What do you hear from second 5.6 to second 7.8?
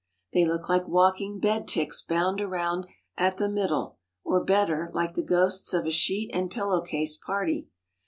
of a sheet and pillow case party.